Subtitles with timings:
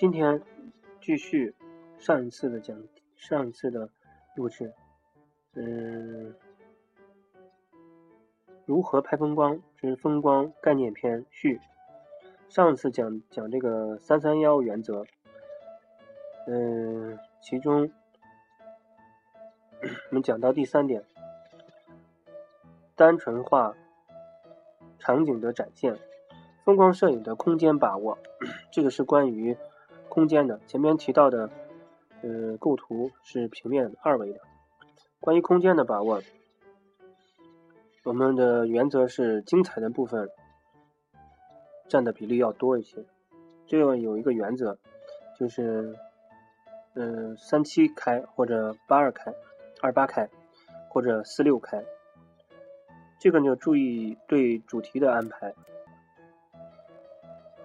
[0.00, 0.40] 今天
[1.02, 1.54] 继续
[1.98, 2.74] 上一次的讲，
[3.16, 3.90] 上一次的
[4.34, 4.72] 录制，
[5.52, 6.34] 嗯，
[8.64, 11.60] 如何拍风光之风光概念篇序。
[12.48, 15.04] 上次讲讲这个三三幺原则，
[16.46, 17.92] 嗯，其中
[20.08, 21.04] 我们讲到第三点，
[22.96, 23.74] 单纯化
[24.98, 25.98] 场景的展现，
[26.64, 28.16] 风光摄影的空间把握，
[28.72, 29.54] 这个是关于。
[30.10, 31.48] 空间的前面提到的，
[32.20, 34.40] 呃，构图是平面二维的。
[35.20, 36.20] 关于空间的把握，
[38.02, 40.28] 我们的原则是精彩的部分
[41.88, 43.04] 占的比例要多一些。
[43.68, 44.76] 这个有一个原则，
[45.38, 45.96] 就是，
[46.94, 49.32] 嗯，三七开或者八二开，
[49.80, 50.28] 二八开
[50.88, 51.84] 或者四六开。
[53.20, 55.54] 这个你要注意对主题的安排。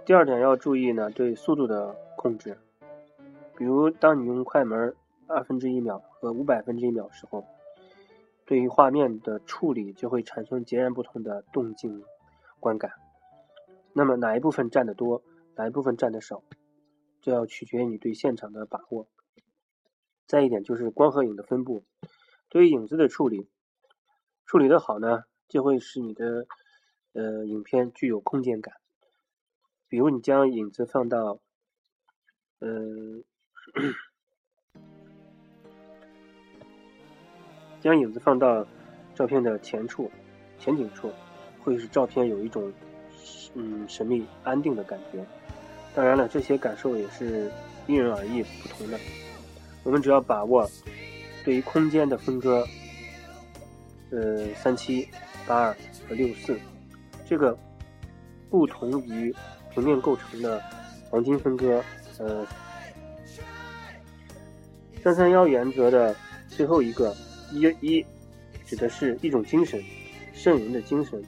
[0.05, 2.04] 第二点要注意呢，对速度的。
[2.25, 2.57] 控制，
[3.55, 4.95] 比如当你用快门
[5.27, 7.45] 二分之一秒和五百分之一秒时候，
[8.45, 12.03] 对于画面的处理就会产生截然不同的动静
[12.59, 12.93] 观感。
[13.93, 15.21] 那么哪一部分占的多，
[15.55, 16.41] 哪一部分占的少，
[17.21, 19.07] 就要取决于你对现场的把握。
[20.25, 21.83] 再一点就是光和影的分布，
[22.49, 23.47] 对于影子的处理，
[24.47, 26.47] 处理的好呢，就会使你的
[27.13, 28.73] 呃影片具有空间感。
[29.87, 31.39] 比如你将影子放到。
[32.61, 33.23] 嗯，
[37.81, 38.65] 将影子放到
[39.13, 40.09] 照片的前处、
[40.57, 41.11] 前景处，
[41.59, 42.71] 会使照片有一种
[43.53, 45.23] 嗯神秘、安定的感觉。
[45.93, 47.51] 当然了，这些感受也是
[47.87, 48.99] 因人而异、不同的。
[49.83, 50.67] 我们只要把握
[51.43, 52.65] 对于空间的分割，
[54.11, 55.07] 呃，三七、
[55.45, 56.59] 八二和六四，
[57.25, 57.57] 这个
[58.49, 59.35] 不同于
[59.71, 60.61] 平面构成的
[61.09, 61.83] 黄金分割。
[62.19, 62.45] 呃，
[65.03, 66.15] 三三幺原则的
[66.47, 67.15] 最后一个
[67.51, 68.05] 一一，
[68.65, 69.83] 指的是一种精神，
[70.33, 71.21] 摄影的精神，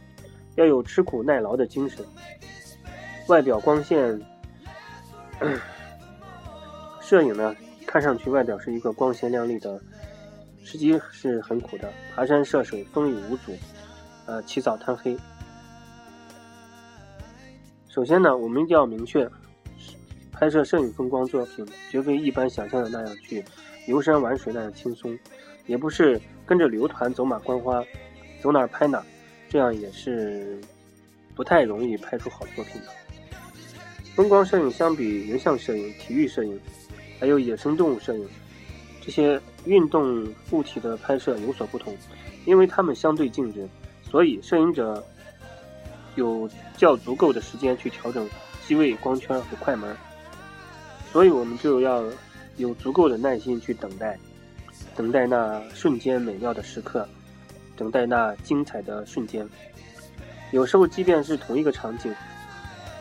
[0.56, 2.06] 要有吃苦耐劳的精神。
[3.28, 4.20] 外表光线，
[7.02, 7.56] 摄影呢，
[7.86, 9.82] 看上去外表是一个光鲜亮丽的，
[10.64, 13.52] 实际是很苦的，爬山涉水，风雨无阻，
[14.26, 15.18] 呃，起早贪黑。
[17.90, 19.30] 首先呢，我们一定要明确。
[20.40, 23.44] 拍摄摄影风光作品，绝非一般想象的那样去
[23.88, 25.18] 游山玩水那样轻松，
[25.66, 27.84] 也不是跟着旅游团走马观花，
[28.40, 29.06] 走哪儿拍哪儿，
[29.50, 30.62] 这样也是
[31.34, 32.88] 不太容易拍出好作品的。
[34.16, 36.60] 风光摄影相比人像摄影、体育摄影，
[37.20, 38.28] 还有野生动物摄影
[39.02, 41.98] 这些运动物体的拍摄有所不同，
[42.46, 43.68] 因为它们相对静止，
[44.04, 45.04] 所以摄影者
[46.14, 46.48] 有
[46.78, 48.30] 较足够的时间去调整
[48.68, 49.98] 机位、光圈和快门。
[51.18, 52.04] 所以我们就要
[52.58, 54.16] 有足够的耐心去等待，
[54.96, 57.10] 等待那瞬间美妙的时刻，
[57.76, 59.44] 等待那精彩的瞬间。
[60.52, 62.14] 有时候，即便是同一个场景，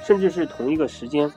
[0.03, 1.31] 甚至是同一个时间，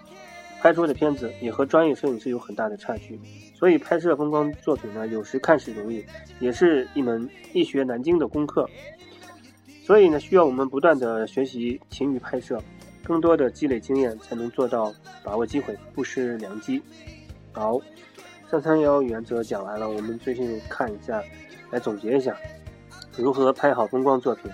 [0.62, 3.20] 拍出的片子也和专业摄影师有很大的差距。
[3.54, 6.02] 所以，拍摄风光作品呢，有时看似容易，
[6.40, 8.66] 也是一门一学难精的功课。
[9.84, 12.64] 所以呢，需要我们不断的学习，勤于拍摄。
[13.04, 14.94] 更多的积累经验，才能做到
[15.24, 16.82] 把握机会，不失良机。
[17.52, 17.80] 好，
[18.50, 21.22] 三三幺原则讲完了，我们最近看一下，
[21.72, 22.36] 来总结一下，
[23.18, 24.52] 如何拍好风光作品。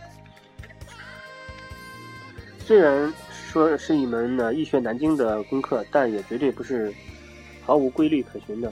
[2.60, 6.94] 虽然说是一门呢易学难精的功课，但也绝对不是
[7.64, 8.72] 毫无规律可循的。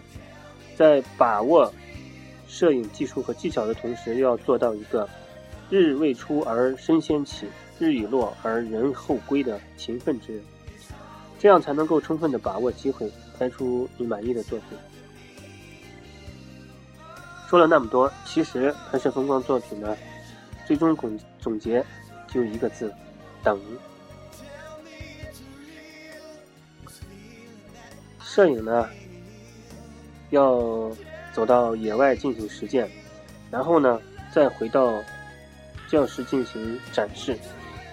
[0.76, 1.72] 在把握
[2.48, 5.08] 摄影技术和技巧的同时，又要做到一个
[5.70, 7.48] 日未出而身先起。
[7.84, 10.44] 日已落而人后归的勤奋之人，
[11.38, 14.78] 这样才能够充分的把握机会，拍出你满意的作品。
[17.50, 19.98] 说了那么多，其实拍摄风光作品呢，
[20.66, 21.86] 最终总总结
[22.28, 22.92] 就一个字：
[23.44, 23.60] 等。
[28.22, 28.90] 摄影呢，
[30.30, 30.90] 要
[31.34, 32.90] 走到野外进行实践，
[33.52, 34.00] 然后呢，
[34.34, 35.04] 再回到
[35.90, 37.38] 教室进行展示。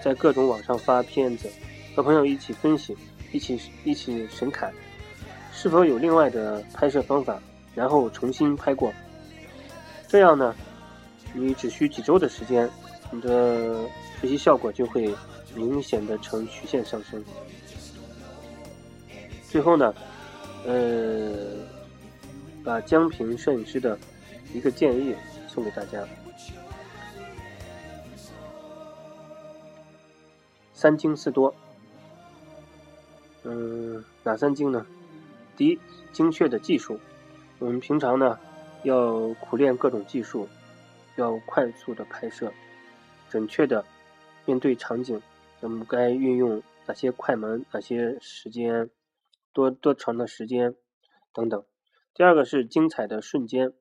[0.03, 1.49] 在各种网上发片子，
[1.95, 2.97] 和朋友一起分析，
[3.31, 4.73] 一起一起神侃，
[5.53, 7.39] 是否有另外的拍摄方法，
[7.75, 8.91] 然后重新拍过。
[10.07, 10.55] 这样呢，
[11.33, 12.69] 你只需几周的时间，
[13.11, 13.79] 你的
[14.19, 15.13] 学习效果就会
[15.55, 17.23] 明显的呈曲线上升。
[19.49, 19.93] 最后呢，
[20.65, 21.33] 呃，
[22.63, 23.97] 把江平摄影师的
[24.53, 25.15] 一个建议
[25.47, 26.03] 送给大家。
[30.81, 31.53] 三精四多，
[33.43, 34.83] 嗯，哪三精呢？
[35.55, 35.79] 第一，
[36.11, 36.99] 精确的技术。
[37.59, 38.39] 我们平常呢
[38.81, 40.49] 要苦练各种技术，
[41.17, 42.51] 要快速的拍摄，
[43.29, 43.85] 准确的
[44.45, 45.21] 面对场景，
[45.59, 48.89] 我们该运用哪些快门，哪些时间，
[49.53, 50.75] 多多长的时间
[51.31, 51.63] 等等。
[52.15, 53.71] 第二个是精彩的瞬间，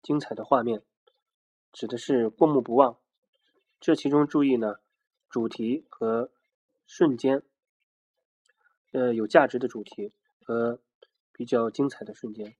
[0.00, 0.82] 精彩的画面，
[1.72, 2.96] 指的是过目不忘。
[3.80, 4.76] 这其中注意呢，
[5.34, 6.30] 主题和
[6.86, 7.42] 瞬间，
[8.92, 10.12] 呃，有价值的主题
[10.44, 10.78] 和。
[11.36, 12.54] 比较精彩的瞬间。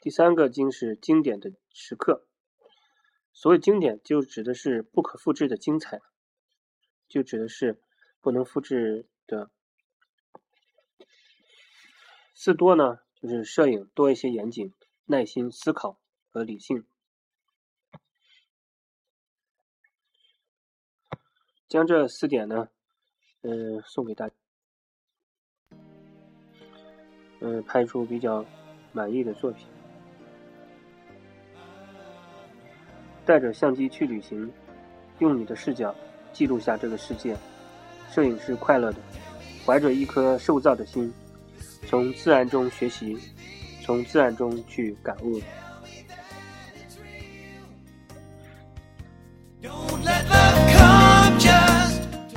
[0.00, 2.26] 第三个经是经典的时刻。
[3.34, 6.00] 所谓经典，就指的是不可复制的精彩，
[7.06, 7.82] 就指的是
[8.22, 9.50] 不能复制的。
[12.32, 14.72] 四多呢，就是摄影多一些严谨、
[15.04, 16.00] 耐心、思考
[16.30, 16.86] 和理性。
[21.74, 22.68] 将这四点呢，
[23.42, 24.34] 嗯，送给大家。
[27.40, 28.44] 嗯，拍出比较
[28.92, 29.66] 满意的作品。
[33.26, 34.48] 带着相机去旅行，
[35.18, 35.92] 用你的视角
[36.32, 37.36] 记录下这个世界。
[38.08, 38.98] 摄影是快乐的，
[39.66, 41.12] 怀着一颗受造的心，
[41.88, 43.18] 从自然中学习，
[43.82, 45.40] 从自然中去感悟。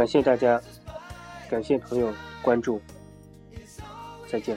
[0.08, 0.62] 感谢大家，
[1.50, 2.82] 感谢朋友关注，
[4.26, 4.56] 再见。